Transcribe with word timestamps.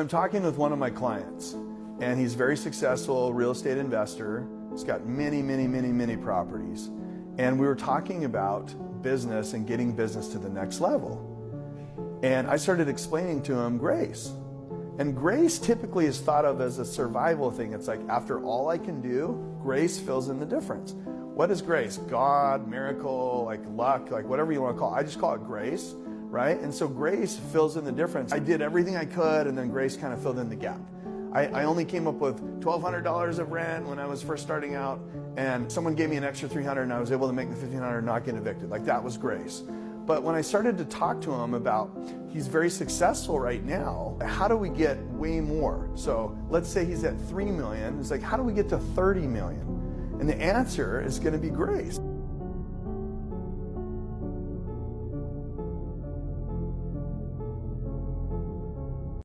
I'm 0.00 0.08
talking 0.08 0.42
with 0.42 0.56
one 0.56 0.72
of 0.72 0.78
my 0.78 0.88
clients, 0.88 1.52
and 2.00 2.18
he's 2.18 2.32
a 2.32 2.36
very 2.38 2.56
successful 2.56 3.34
real 3.34 3.50
estate 3.50 3.76
investor. 3.76 4.48
He's 4.70 4.82
got 4.82 5.04
many, 5.04 5.42
many, 5.42 5.66
many, 5.66 5.88
many 5.88 6.16
properties. 6.16 6.88
And 7.36 7.60
we 7.60 7.66
were 7.66 7.74
talking 7.74 8.24
about 8.24 9.02
business 9.02 9.52
and 9.52 9.66
getting 9.66 9.92
business 9.92 10.28
to 10.28 10.38
the 10.38 10.48
next 10.48 10.80
level. 10.80 11.26
And 12.22 12.48
I 12.48 12.56
started 12.56 12.88
explaining 12.88 13.42
to 13.42 13.58
him 13.58 13.76
grace. 13.76 14.32
And 14.98 15.14
grace 15.14 15.58
typically 15.58 16.06
is 16.06 16.18
thought 16.18 16.46
of 16.46 16.62
as 16.62 16.78
a 16.78 16.84
survival 16.86 17.50
thing. 17.50 17.74
It's 17.74 17.86
like 17.86 18.00
after 18.08 18.42
all 18.42 18.70
I 18.70 18.78
can 18.78 19.02
do, 19.02 19.54
grace 19.62 19.98
fills 19.98 20.30
in 20.30 20.40
the 20.40 20.46
difference. 20.46 20.94
What 20.94 21.50
is 21.50 21.60
grace? 21.60 21.98
God, 22.08 22.66
miracle, 22.66 23.42
like 23.44 23.60
luck, 23.68 24.10
like 24.10 24.24
whatever 24.24 24.50
you 24.50 24.62
want 24.62 24.76
to 24.76 24.80
call 24.80 24.94
it. 24.94 24.98
I 24.98 25.02
just 25.02 25.20
call 25.20 25.34
it 25.34 25.44
grace, 25.44 25.94
right? 26.30 26.58
And 26.60 26.72
so 26.72 26.88
grace 26.88 27.36
fills 27.52 27.76
in 27.76 27.84
the 27.84 27.92
difference. 27.92 28.32
I 28.32 28.38
did 28.38 28.62
everything 28.62 28.96
I 28.96 29.04
could, 29.04 29.46
and 29.46 29.58
then 29.58 29.68
grace 29.68 29.96
kind 29.96 30.14
of 30.14 30.22
filled 30.22 30.38
in 30.38 30.48
the 30.48 30.56
gap. 30.56 30.80
I, 31.32 31.46
I 31.46 31.64
only 31.64 31.84
came 31.84 32.06
up 32.06 32.16
with 32.16 32.40
$1,200 32.60 33.38
of 33.38 33.52
rent 33.52 33.86
when 33.86 33.98
I 33.98 34.06
was 34.06 34.22
first 34.22 34.42
starting 34.42 34.74
out, 34.74 35.00
and 35.36 35.70
someone 35.70 35.94
gave 35.94 36.10
me 36.10 36.16
an 36.16 36.24
extra 36.24 36.48
300 36.48 36.82
and 36.82 36.92
I 36.92 36.98
was 36.98 37.12
able 37.12 37.28
to 37.28 37.32
make 37.32 37.48
the 37.48 37.54
1500 37.54 37.98
and 37.98 38.06
not 38.06 38.24
get 38.24 38.34
evicted. 38.34 38.70
Like 38.70 38.84
that 38.86 39.02
was 39.02 39.16
grace. 39.16 39.62
But 40.06 40.24
when 40.24 40.34
I 40.34 40.40
started 40.40 40.76
to 40.78 40.84
talk 40.86 41.20
to 41.22 41.32
him 41.32 41.54
about 41.54 41.96
he's 42.30 42.48
very 42.48 42.70
successful 42.70 43.38
right 43.38 43.64
now, 43.64 44.18
how 44.24 44.48
do 44.48 44.56
we 44.56 44.68
get 44.68 44.98
way 45.12 45.40
more? 45.40 45.88
So 45.94 46.36
let's 46.48 46.68
say 46.68 46.84
he's 46.84 47.04
at 47.04 47.20
3 47.28 47.44
million. 47.46 48.00
It's 48.00 48.10
like, 48.10 48.22
how 48.22 48.36
do 48.36 48.42
we 48.42 48.52
get 48.52 48.68
to 48.70 48.78
30 48.78 49.20
million? 49.20 50.16
And 50.18 50.28
the 50.28 50.36
answer 50.36 51.00
is 51.00 51.20
going 51.20 51.32
to 51.32 51.38
be 51.38 51.50
grace. 51.50 52.00